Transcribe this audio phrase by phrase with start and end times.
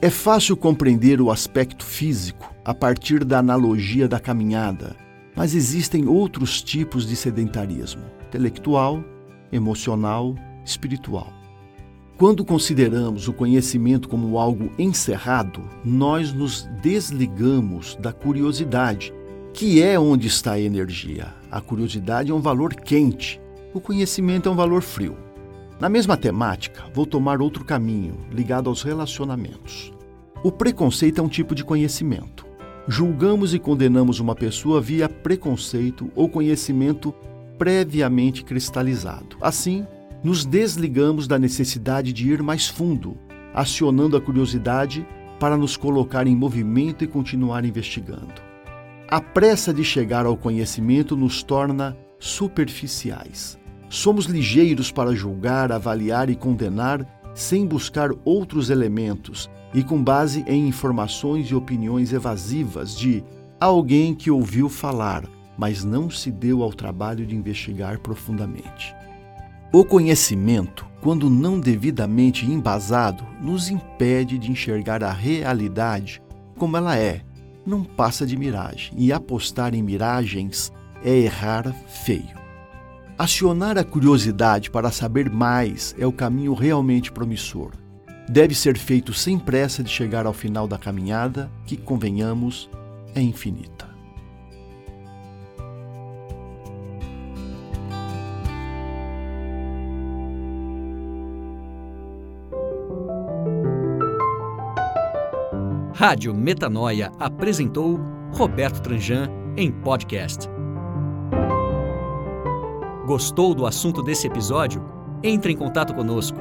[0.00, 4.96] É fácil compreender o aspecto físico a partir da analogia da caminhada,
[5.36, 9.04] mas existem outros tipos de sedentarismo: intelectual,
[9.52, 10.34] emocional,
[10.64, 11.30] espiritual.
[12.16, 19.12] Quando consideramos o conhecimento como algo encerrado, nós nos desligamos da curiosidade,
[19.52, 21.34] que é onde está a energia.
[21.50, 23.38] A curiosidade é um valor quente,
[23.74, 25.31] o conhecimento é um valor frio.
[25.82, 29.92] Na mesma temática, vou tomar outro caminho ligado aos relacionamentos.
[30.44, 32.46] O preconceito é um tipo de conhecimento.
[32.86, 37.12] Julgamos e condenamos uma pessoa via preconceito ou conhecimento
[37.58, 39.36] previamente cristalizado.
[39.40, 39.84] Assim,
[40.22, 43.18] nos desligamos da necessidade de ir mais fundo,
[43.52, 45.04] acionando a curiosidade
[45.40, 48.40] para nos colocar em movimento e continuar investigando.
[49.08, 53.60] A pressa de chegar ao conhecimento nos torna superficiais.
[53.92, 60.66] Somos ligeiros para julgar, avaliar e condenar sem buscar outros elementos e com base em
[60.66, 63.22] informações e opiniões evasivas de
[63.60, 68.96] alguém que ouviu falar, mas não se deu ao trabalho de investigar profundamente.
[69.70, 76.22] O conhecimento, quando não devidamente embasado, nos impede de enxergar a realidade
[76.56, 77.20] como ela é,
[77.66, 80.72] não passa de miragem, e apostar em miragens
[81.04, 82.41] é errar feio.
[83.22, 87.70] Acionar a curiosidade para saber mais é o caminho realmente promissor.
[88.28, 92.68] Deve ser feito sem pressa de chegar ao final da caminhada, que, convenhamos,
[93.14, 93.88] é infinita.
[105.94, 108.00] Rádio Metanoia apresentou
[108.32, 110.48] Roberto Tranjan em podcast.
[113.12, 114.82] Gostou do assunto desse episódio?
[115.22, 116.38] Entre em contato conosco.